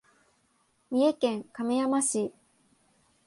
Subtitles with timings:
[0.89, 2.33] 三重県亀山市